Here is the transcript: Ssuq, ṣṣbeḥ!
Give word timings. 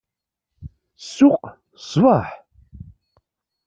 Ssuq, 1.05 1.43
ṣṣbeḥ! 1.83 2.27